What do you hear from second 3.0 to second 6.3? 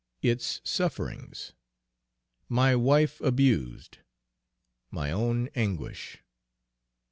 abused. My own anguish.